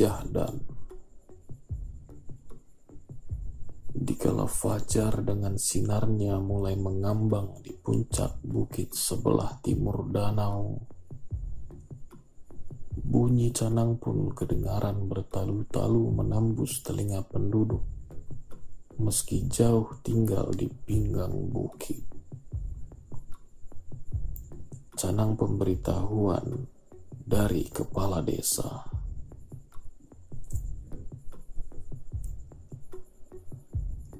[0.00, 0.64] Syahdan
[3.92, 10.88] Dikala fajar dengan sinarnya mulai mengambang di puncak bukit sebelah timur danau,
[12.96, 17.84] bunyi canang pun kedengaran bertalu-talu menembus telinga penduduk,
[18.96, 22.08] meski jauh tinggal di pinggang bukit.
[24.96, 26.64] Canang pemberitahuan
[27.12, 28.99] dari kepala desa.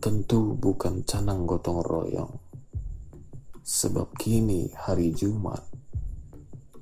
[0.01, 2.33] Tentu bukan canang gotong royong.
[3.61, 5.61] Sebab kini hari Jumat,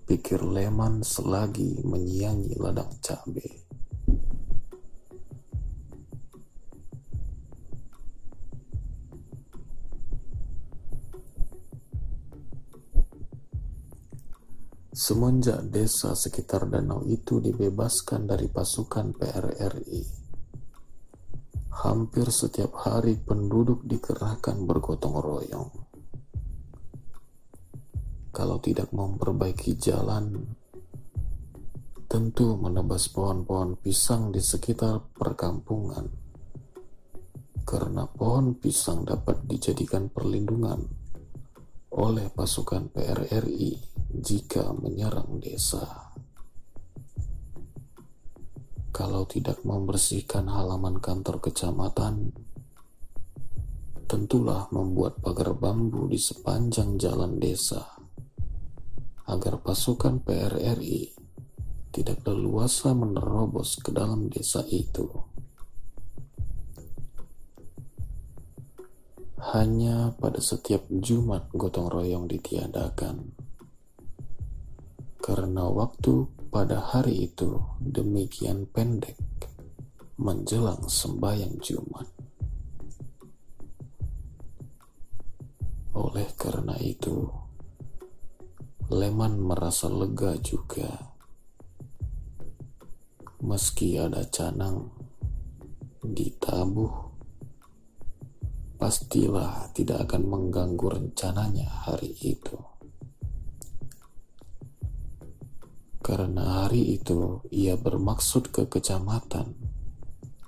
[0.07, 3.67] pikir Leman selagi menyiangi ladang cabe.
[14.95, 20.18] Semenjak desa sekitar danau itu dibebaskan dari pasukan PRRI,
[21.79, 25.71] hampir setiap hari penduduk dikerahkan bergotong royong.
[28.35, 30.43] Kalau tidak memperbaiki jalan,
[32.11, 36.07] tentu menebas pohon-pohon pisang di sekitar perkampungan.
[37.63, 40.83] Karena pohon pisang dapat dijadikan perlindungan
[41.95, 43.77] oleh pasukan PRRI
[44.19, 46.08] jika menyerang desa
[48.91, 52.33] kalau tidak membersihkan halaman kantor kecamatan,
[54.09, 57.85] tentulah membuat pagar bambu di sepanjang jalan desa
[59.29, 61.13] agar pasukan PRRI
[61.93, 65.05] tidak leluasa menerobos ke dalam desa itu.
[69.53, 73.49] Hanya pada setiap Jumat gotong royong ditiadakan
[75.29, 79.21] karena waktu pada hari itu demikian pendek
[80.17, 82.09] menjelang sembahyang Jumat.
[85.93, 87.29] Oleh karena itu,
[88.89, 91.13] Leman merasa lega juga.
[93.45, 94.89] Meski ada canang
[96.01, 97.13] ditabuh,
[98.81, 102.78] pastilah tidak akan mengganggu rencananya hari itu.
[106.09, 109.53] Karena hari itu ia bermaksud ke kecamatan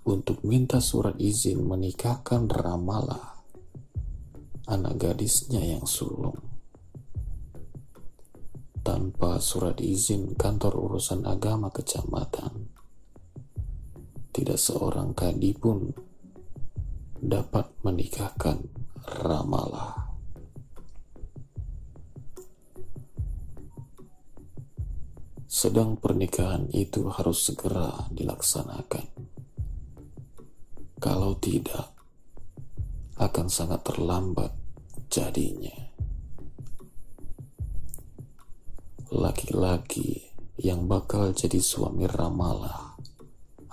[0.09, 3.45] untuk minta surat izin menikahkan Ramala,
[4.65, 6.41] anak gadisnya yang sulung.
[8.81, 12.73] Tanpa surat izin kantor urusan agama kecamatan,
[14.33, 15.93] tidak seorang kadi pun
[17.21, 18.65] dapat menikahkan
[19.29, 20.10] Ramala.
[25.51, 29.03] Sedang pernikahan itu harus segera dilaksanakan.
[31.03, 31.91] Kalau tidak,
[33.19, 34.55] akan sangat terlambat
[35.11, 35.75] jadinya.
[39.11, 40.23] Laki-laki
[40.63, 42.95] yang bakal jadi suami Ramala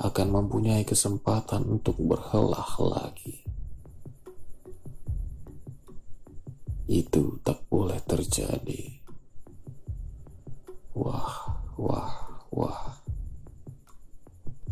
[0.01, 3.45] akan mempunyai kesempatan untuk berhelah lagi.
[6.89, 8.97] Itu tak boleh terjadi.
[10.97, 12.97] Wah, Wah, wah.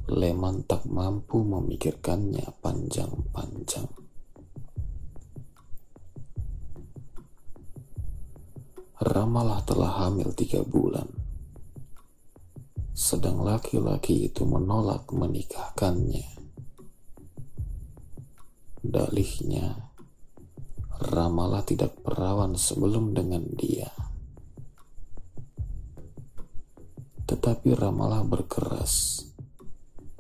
[0.09, 3.89] Leman tak mampu memikirkannya panjang-panjang.
[9.05, 11.05] Ramalah telah hamil tiga bulan.
[12.97, 16.25] Sedang laki-laki itu menolak menikahkannya.
[18.81, 19.93] Dalihnya,
[20.95, 24.04] Ramalah tidak perawan sebelum dengan dia.
[27.45, 29.21] Tetapi Ramalah berkeras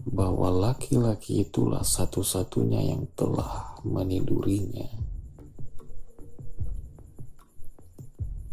[0.05, 4.85] bahwa laki-laki itulah satu-satunya yang telah menidurinya.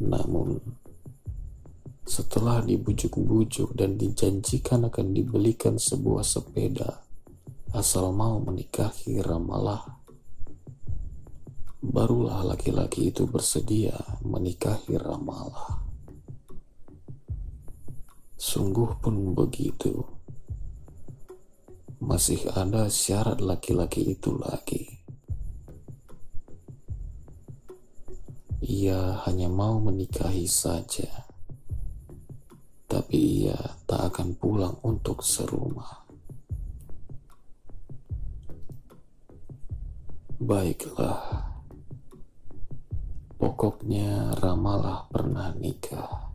[0.00, 0.56] Namun,
[2.08, 7.04] setelah dibujuk-bujuk dan dijanjikan akan dibelikan sebuah sepeda
[7.76, 9.84] asal mau menikahi Ramalah,
[11.84, 15.91] barulah laki-laki itu bersedia menikahi Ramalah.
[18.42, 20.02] Sungguh pun begitu.
[22.02, 24.98] Masih ada syarat laki-laki itu lagi.
[28.66, 31.06] Ia hanya mau menikahi saja,
[32.90, 36.02] tapi ia tak akan pulang untuk serumah.
[40.42, 41.46] Baiklah,
[43.38, 46.31] pokoknya Ramalah pernah nikah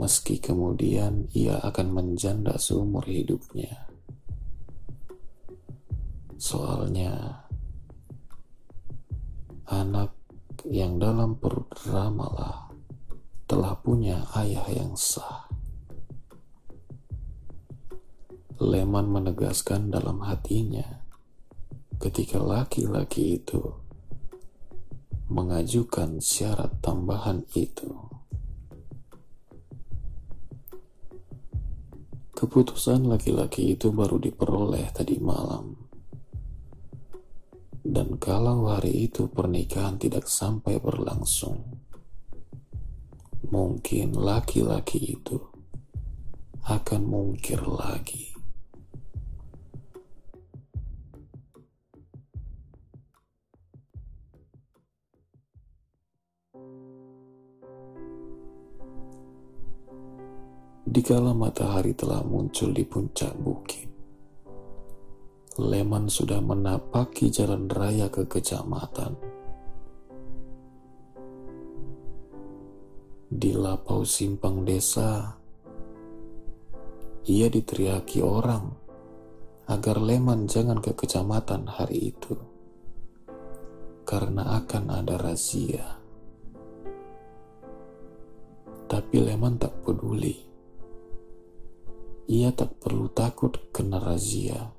[0.00, 3.84] meski kemudian ia akan menjanda seumur hidupnya.
[6.40, 7.44] Soalnya,
[9.68, 10.16] anak
[10.64, 12.72] yang dalam perut Ramalah
[13.44, 15.44] telah punya ayah yang sah.
[18.56, 21.04] Leman menegaskan dalam hatinya
[22.00, 23.60] ketika laki-laki itu
[25.28, 28.09] mengajukan syarat tambahan itu.
[32.40, 35.76] Keputusan laki-laki itu baru diperoleh tadi malam.
[37.84, 41.60] Dan kalau hari itu pernikahan tidak sampai berlangsung,
[43.52, 45.36] mungkin laki-laki itu
[46.64, 48.29] akan mungkir lagi.
[60.90, 63.86] Dikala matahari telah muncul di puncak bukit,
[65.54, 69.14] Leman sudah menapaki jalan raya ke kecamatan.
[73.30, 75.38] Di lapau simpang desa,
[77.30, 78.66] ia diteriaki orang
[79.70, 82.34] agar Leman jangan ke kecamatan hari itu,
[84.02, 86.02] karena akan ada razia.
[88.90, 90.49] Tapi Leman tak peduli
[92.30, 94.70] ia tak perlu takut kena razia,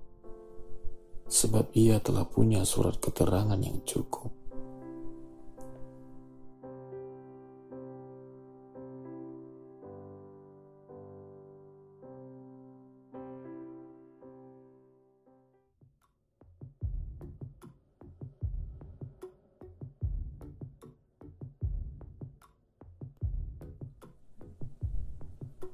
[1.28, 4.41] sebab ia telah punya surat keterangan yang cukup.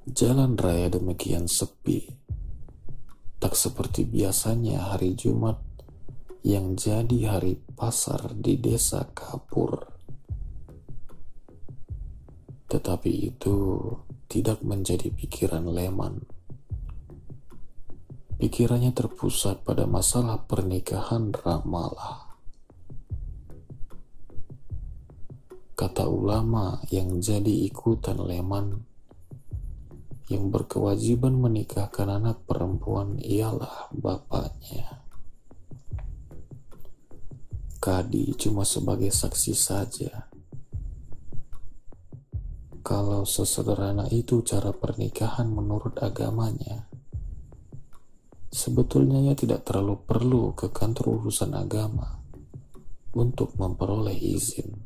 [0.07, 2.07] Jalan raya demikian sepi,
[3.43, 5.59] tak seperti biasanya hari Jumat
[6.47, 9.83] yang jadi hari pasar di desa Kapur.
[12.71, 13.83] Tetapi itu
[14.31, 16.23] tidak menjadi pikiran Leman.
[18.39, 22.31] Pikirannya terpusat pada masalah pernikahan Ramalah.
[25.75, 28.95] Kata ulama yang jadi ikutan Leman
[30.27, 35.07] yang berkewajiban menikahkan anak perempuan ialah bapaknya.
[37.79, 40.27] Kadi cuma sebagai saksi saja.
[42.83, 46.87] Kalau sesederhana itu cara pernikahan menurut agamanya,
[48.51, 52.19] sebetulnya ia tidak terlalu perlu ke kantor urusan agama
[53.15, 54.76] untuk memperoleh izin.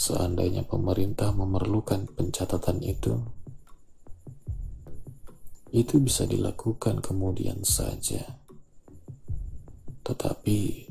[0.00, 3.20] Seandainya pemerintah memerlukan pencatatan itu,
[5.76, 8.40] itu bisa dilakukan kemudian saja.
[10.00, 10.88] Tetapi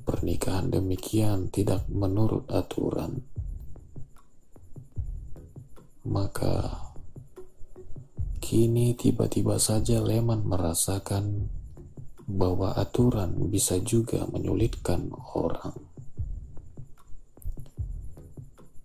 [0.00, 3.20] pernikahan demikian tidak menurut aturan.
[6.08, 6.88] Maka
[8.40, 11.52] kini tiba-tiba saja Leman merasakan
[12.24, 15.87] bahwa aturan bisa juga menyulitkan orang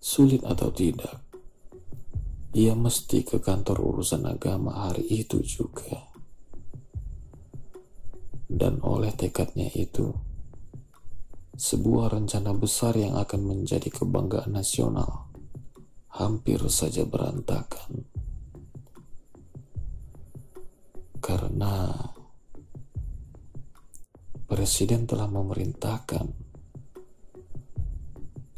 [0.03, 1.23] sulit atau tidak,
[2.51, 6.11] ia mesti ke kantor urusan agama hari itu juga.
[8.51, 10.11] Dan oleh tekadnya itu,
[11.55, 15.31] sebuah rencana besar yang akan menjadi kebanggaan nasional
[16.19, 18.03] hampir saja berantakan.
[21.23, 21.95] Karena
[24.43, 26.52] Presiden telah memerintahkan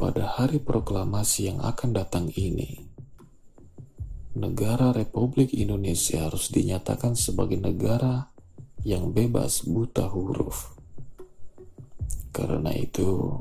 [0.06, 2.78] pada hari proklamasi yang akan datang ini,
[4.38, 8.30] negara Republik Indonesia harus dinyatakan sebagai negara
[8.86, 10.78] yang bebas buta huruf.
[12.30, 13.34] Karena itu,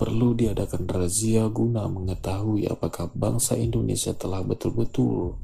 [0.00, 5.36] perlu diadakan razia guna mengetahui apakah bangsa Indonesia telah betul-betul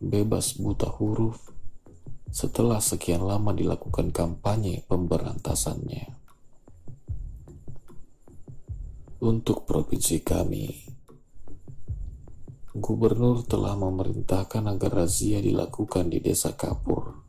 [0.00, 1.52] bebas buta huruf
[2.32, 6.21] setelah sekian lama dilakukan kampanye pemberantasannya
[9.22, 10.66] untuk provinsi kami.
[12.74, 17.22] Gubernur telah memerintahkan agar razia dilakukan di desa Kapur,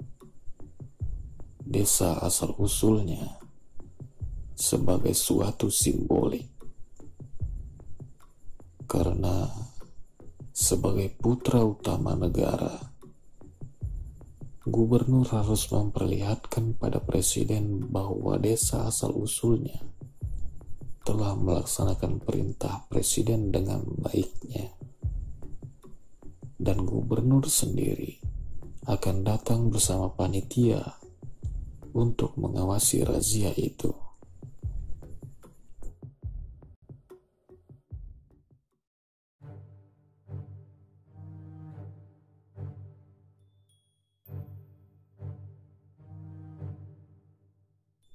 [1.61, 3.37] desa asal-usulnya,
[4.57, 6.49] sebagai suatu simbolik.
[8.89, 9.45] Karena
[10.49, 12.73] sebagai putra utama negara,
[14.65, 19.93] gubernur harus memperlihatkan pada presiden bahwa desa asal-usulnya
[21.03, 24.71] telah melaksanakan perintah presiden dengan baiknya
[26.55, 28.23] dan gubernur sendiri
[28.87, 30.79] akan datang bersama panitia
[31.91, 33.91] untuk mengawasi razia itu.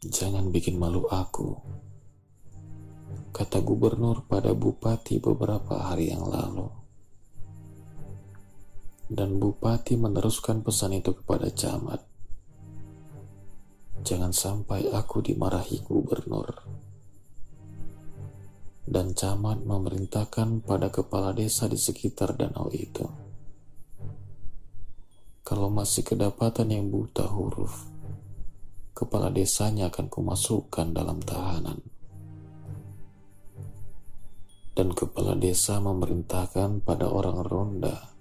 [0.08, 1.52] Jangan bikin malu aku,
[3.38, 6.66] kata gubernur pada bupati beberapa hari yang lalu.
[9.06, 12.02] Dan bupati meneruskan pesan itu kepada camat.
[14.02, 16.50] Jangan sampai aku dimarahi gubernur.
[18.82, 23.06] Dan camat memerintahkan pada kepala desa di sekitar danau itu.
[25.46, 27.86] Kalau masih kedapatan yang buta huruf,
[28.98, 31.97] kepala desanya akan kumasukkan dalam tahanan.
[34.78, 38.14] Dan kepala desa memerintahkan pada orang ronda,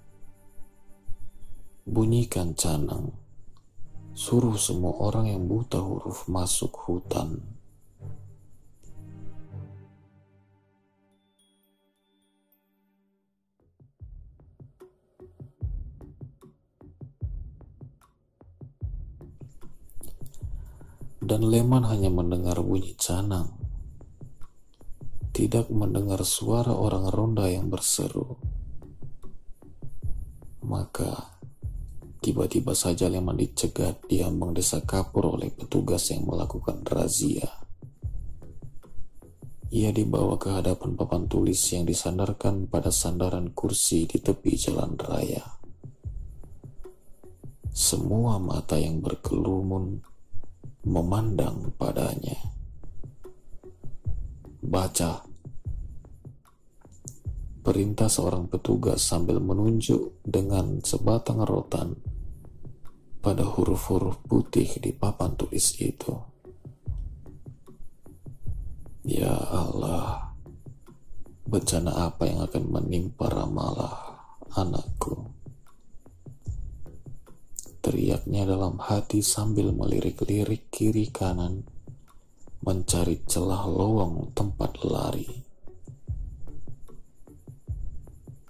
[1.86, 3.14] bunyikan canang,
[4.18, 7.46] suruh semua orang yang buta huruf masuk hutan.
[21.28, 23.57] dan Leman hanya mendengar bunyi canang,
[25.38, 28.42] tidak mendengar suara orang ronda yang berseru.
[30.66, 31.38] Maka
[32.26, 37.46] tiba-tiba saja Leman dicegat di ambang desa kapur oleh petugas yang melakukan razia.
[39.70, 45.46] Ia dibawa ke hadapan papan tulis yang disandarkan pada sandaran kursi di tepi jalan raya.
[47.70, 50.02] Semua mata yang berkelumun
[50.90, 52.58] memandang padanya.
[54.58, 55.27] Baca
[57.68, 62.00] perintah seorang petugas sambil menunjuk dengan sebatang rotan
[63.20, 66.16] pada huruf-huruf putih di papan tulis itu.
[69.04, 70.32] Ya Allah,
[71.44, 74.16] bencana apa yang akan menimpa Ramalah,
[74.56, 75.36] anakku?
[77.88, 81.64] teriaknya dalam hati sambil melirik-lirik kiri kanan,
[82.60, 85.47] mencari celah lowong tempat lari.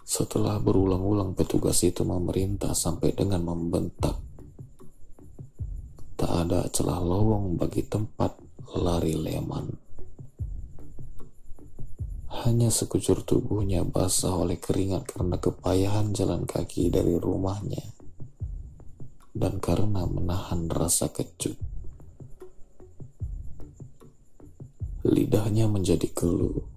[0.08, 4.16] Setelah berulang-ulang petugas itu memerintah sampai dengan membentak,
[6.16, 8.40] tak ada celah lowong bagi tempat
[8.80, 9.68] lari Leman.
[12.48, 17.84] Hanya sekujur tubuhnya basah oleh keringat karena kepayahan jalan kaki dari rumahnya
[19.36, 21.60] dan karena menahan rasa kecut.
[25.04, 26.77] Lidahnya menjadi keluh,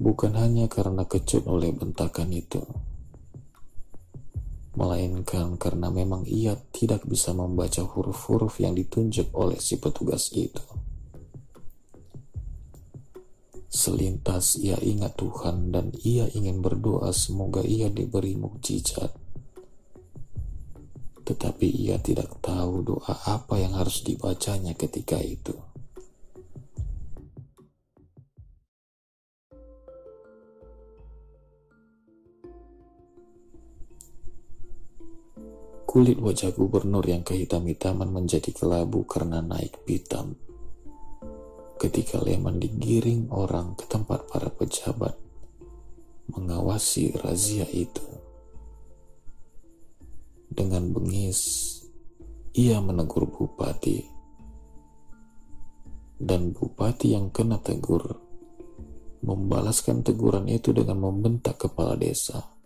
[0.00, 2.64] bukan hanya karena kecut oleh bentakan itu,
[4.74, 10.64] melainkan karena memang ia tidak bisa membaca huruf-huruf yang ditunjuk oleh si petugas itu.
[13.70, 19.20] Selintas ia ingat Tuhan dan ia ingin berdoa semoga ia diberi mukjizat
[21.30, 25.54] tetapi ia tidak tahu doa apa yang harus dibacanya ketika itu.
[35.90, 40.38] Kulit wajah gubernur yang kehitam-hitaman menjadi kelabu karena naik pitam.
[41.82, 45.18] Ketika Leman digiring orang ke tempat para pejabat
[46.30, 48.06] mengawasi razia itu.
[50.46, 51.42] Dengan bengis,
[52.54, 54.06] ia menegur bupati.
[56.22, 58.14] Dan bupati yang kena tegur
[59.26, 62.59] membalaskan teguran itu dengan membentak kepala desa.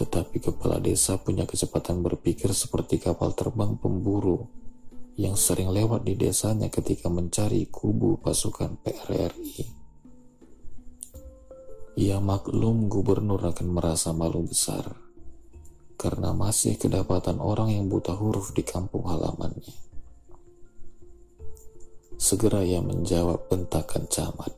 [0.00, 4.48] Tetapi kepala desa punya kecepatan berpikir seperti kapal terbang pemburu
[5.20, 9.68] yang sering lewat di desanya ketika mencari kubu pasukan PRRI.
[12.00, 14.88] Ia maklum gubernur akan merasa malu besar
[16.00, 19.76] karena masih kedapatan orang yang buta huruf di kampung halamannya.
[22.16, 24.56] Segera ia menjawab bentakan camat.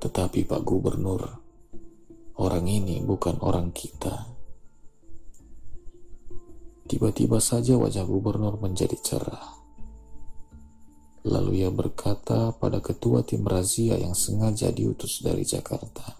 [0.00, 1.45] Tetapi Pak Gubernur,
[2.36, 4.28] orang ini bukan orang kita.
[6.86, 9.58] Tiba-tiba saja wajah gubernur menjadi cerah.
[11.26, 16.14] Lalu ia berkata pada ketua tim razia yang sengaja diutus dari Jakarta.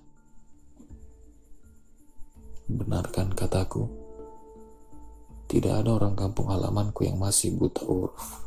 [2.66, 3.86] Benarkan kataku,
[5.46, 8.42] tidak ada orang kampung halamanku yang masih buta huruf.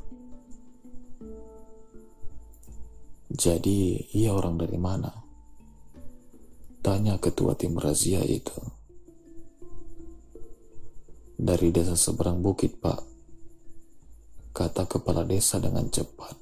[3.31, 5.28] Jadi, ia orang dari mana?
[6.79, 8.55] Tanya ketua tim razia itu.
[11.35, 13.03] Dari desa seberang bukit, Pak.
[14.55, 16.35] Kata kepala desa dengan cepat.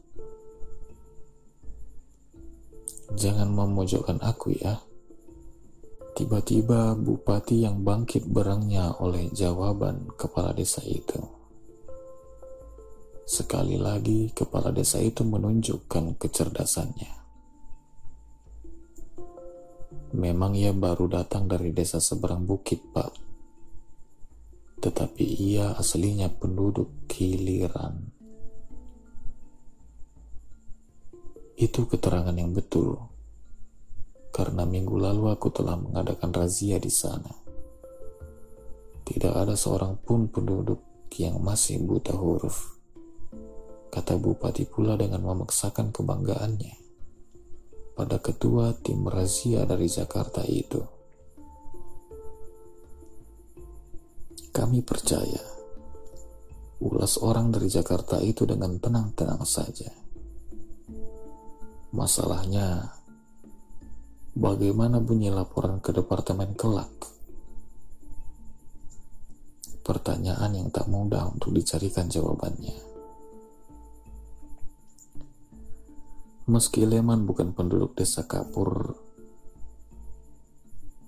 [3.18, 4.78] Jangan memojokkan aku ya.
[6.14, 11.18] Tiba-tiba bupati yang bangkit berangnya oleh jawaban kepala desa itu.
[13.26, 17.27] Sekali lagi kepala desa itu menunjukkan kecerdasannya.
[20.16, 23.12] Memang ia baru datang dari desa seberang bukit, Pak.
[24.80, 28.08] Tetapi ia aslinya penduduk giliran.
[31.60, 32.96] Itu keterangan yang betul
[34.32, 37.34] karena minggu lalu aku telah mengadakan razia di sana.
[39.02, 42.78] Tidak ada seorang pun penduduk yang masih buta huruf.
[43.90, 46.87] Kata bupati pula dengan memaksakan kebanggaannya
[47.98, 50.78] pada ketua tim razia dari Jakarta itu.
[54.54, 55.42] Kami percaya
[56.78, 59.90] ulas orang dari Jakarta itu dengan tenang-tenang saja.
[61.90, 62.98] Masalahnya,
[64.38, 66.94] Bagaimana bunyi laporan ke Departemen Kelak?
[69.82, 72.87] Pertanyaan yang tak mudah untuk dicarikan jawabannya.
[76.48, 78.96] Meski Leman bukan penduduk desa Kapur,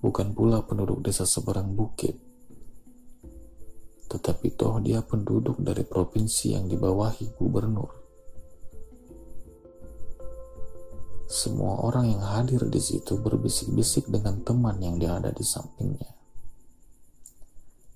[0.04, 2.12] bukan pula penduduk desa seberang bukit,
[4.12, 7.88] tetapi toh dia penduduk dari provinsi yang dibawahi gubernur.
[11.24, 16.20] Semua orang yang hadir di situ berbisik-bisik dengan teman yang dia ada di sampingnya.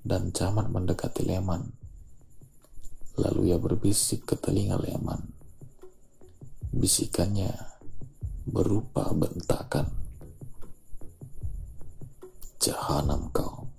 [0.01, 1.61] Dan Camat mendekati Leman.
[3.21, 5.44] Lalu ia berbisik ke telinga Leman.
[6.75, 7.55] Bisikannya
[8.51, 9.95] berupa bentakan.
[12.59, 13.71] Jahanam kau.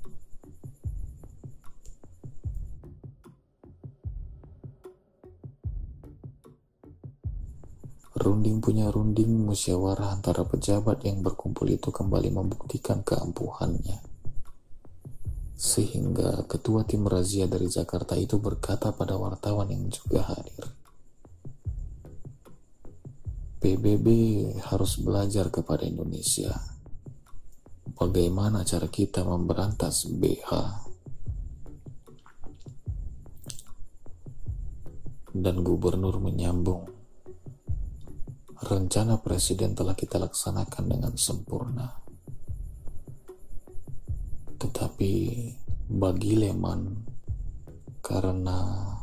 [8.16, 14.00] Runding punya runding musyawarah antara pejabat yang berkumpul itu kembali membuktikan keampuhannya.
[15.60, 20.85] Sehingga ketua tim razia dari Jakarta itu berkata pada wartawan yang juga hadir.
[23.66, 24.08] PBB
[24.62, 26.54] harus belajar kepada Indonesia.
[27.98, 30.52] Bagaimana cara kita memberantas BH?
[35.34, 36.86] Dan gubernur menyambung,
[38.62, 41.90] rencana presiden telah kita laksanakan dengan sempurna.
[44.62, 45.14] Tetapi
[45.90, 46.82] bagi Leman,
[48.06, 48.94] karena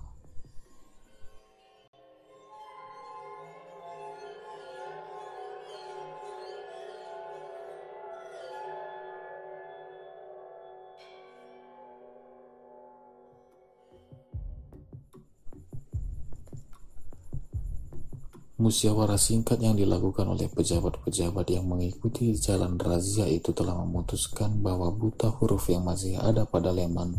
[18.62, 25.34] Musyawarah singkat yang dilakukan oleh pejabat-pejabat yang mengikuti jalan razia itu telah memutuskan bahwa buta
[25.34, 27.18] huruf yang masih ada pada Leman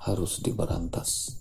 [0.00, 1.36] harus diberantas.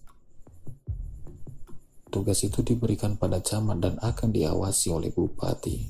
[2.11, 5.87] Tugas itu diberikan pada camat dan akan diawasi oleh bupati.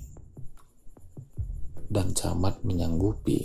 [1.89, 3.41] Dan camat menyanggupi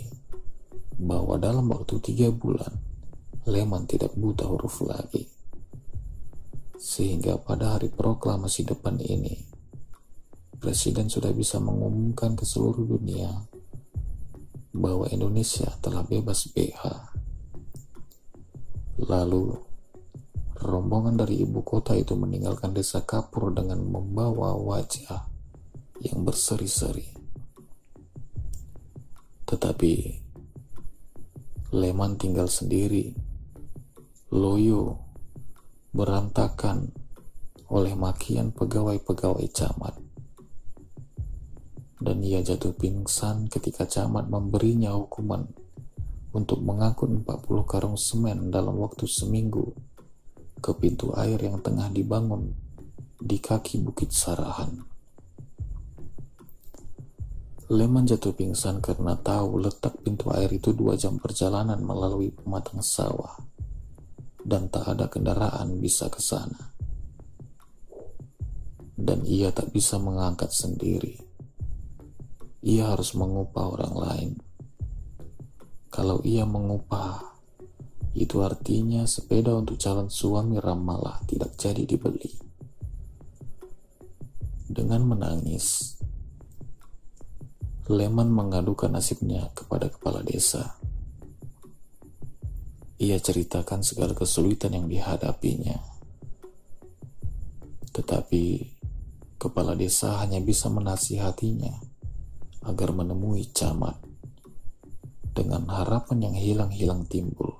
[1.00, 2.76] bahwa dalam waktu tiga bulan,
[3.48, 5.24] Leman tidak buta huruf lagi.
[6.76, 9.49] Sehingga pada hari proklamasi depan ini,
[10.60, 13.32] Presiden sudah bisa mengumumkan ke seluruh dunia
[14.76, 16.84] bahwa Indonesia telah bebas BH.
[19.08, 19.56] Lalu,
[20.60, 25.24] rombongan dari ibu kota itu meninggalkan desa Kapur dengan membawa wajah
[26.04, 27.08] yang berseri-seri.
[29.48, 29.92] Tetapi,
[31.72, 33.14] Leman tinggal sendiri,
[34.34, 34.98] loyo,
[35.94, 36.90] berantakan
[37.70, 39.99] oleh makian pegawai-pegawai camat
[42.00, 45.44] dan ia jatuh pingsan ketika camat memberinya hukuman
[46.32, 47.28] untuk mengangkut 40
[47.68, 49.76] karung semen dalam waktu seminggu
[50.64, 52.56] ke pintu air yang tengah dibangun
[53.20, 54.80] di kaki Bukit Sarahan.
[57.70, 63.36] Leman jatuh pingsan karena tahu letak pintu air itu dua jam perjalanan melalui pematang sawah
[64.42, 66.72] dan tak ada kendaraan bisa ke sana.
[69.00, 71.29] Dan ia tak bisa mengangkat sendiri
[72.60, 74.30] ia harus mengupah orang lain.
[75.88, 77.40] Kalau ia mengupah,
[78.12, 82.30] itu artinya sepeda untuk calon suami ramalah tidak jadi dibeli.
[84.70, 85.98] Dengan menangis,
[87.90, 90.78] Leman mengadukan nasibnya kepada kepala desa.
[93.02, 95.74] Ia ceritakan segala kesulitan yang dihadapinya.
[97.90, 98.42] Tetapi
[99.42, 101.89] kepala desa hanya bisa menasihatinya
[102.64, 103.96] agar menemui camat
[105.32, 107.56] dengan harapan yang hilang-hilang timbul.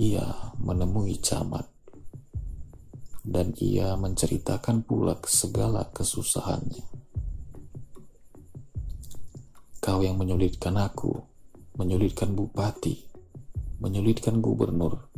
[0.00, 1.68] Ia menemui camat
[3.20, 6.88] dan ia menceritakan pula segala kesusahannya.
[9.80, 11.20] Kau yang menyulitkan aku,
[11.76, 13.00] menyulitkan bupati,
[13.80, 15.08] menyulitkan gubernur,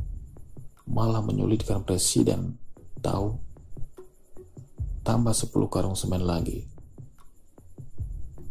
[0.87, 2.59] malah menyulitkan presiden,
[3.03, 3.39] tahu?
[5.03, 6.72] Tambah sepuluh karung semen lagi.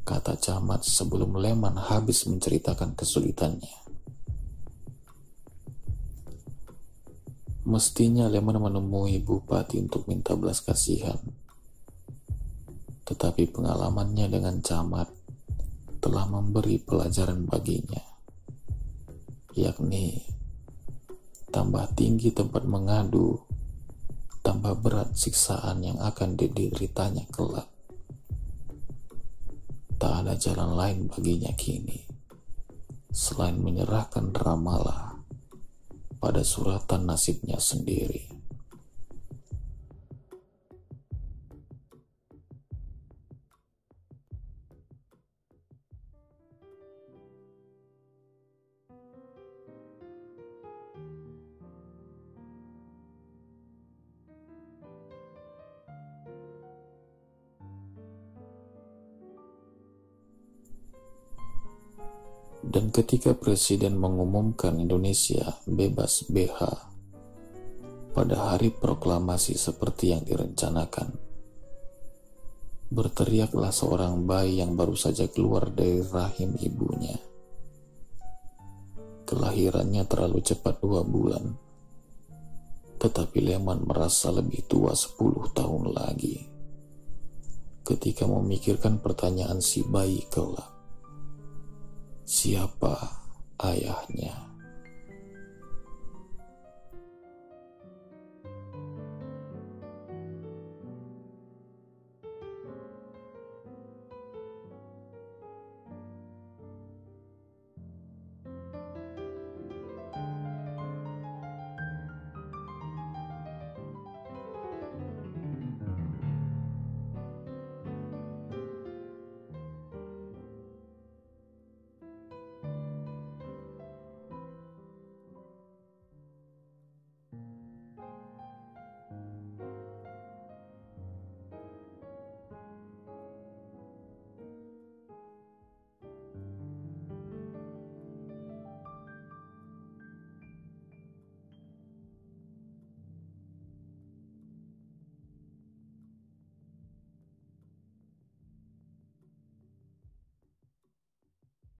[0.01, 3.77] Kata camat sebelum Leman habis menceritakan kesulitannya.
[7.69, 11.21] Mestinya Leman menemui bupati untuk minta belas kasihan.
[13.07, 15.07] Tetapi pengalamannya dengan camat
[16.01, 18.01] telah memberi pelajaran baginya,
[19.53, 20.25] yakni
[21.53, 23.37] tambah tinggi tempat mengadu,
[24.43, 27.70] tambah berat siksaan yang akan dideritanya kelak.
[30.01, 32.01] Tak ada jalan lain baginya kini,
[33.13, 35.13] selain menyerahkan ramalah
[36.17, 38.40] pada suratan nasibnya sendiri.
[62.91, 66.59] Ketika Presiden mengumumkan Indonesia bebas BH
[68.11, 71.15] pada hari proklamasi seperti yang direncanakan,
[72.91, 77.15] berteriaklah seorang bayi yang baru saja keluar dari rahim ibunya.
[79.23, 81.47] Kelahirannya terlalu cepat dua bulan,
[82.99, 86.43] tetapi Leman merasa lebih tua sepuluh tahun lagi
[87.87, 90.80] ketika memikirkan pertanyaan si bayi kelak
[92.31, 93.19] siapa
[93.59, 94.50] ayahnya.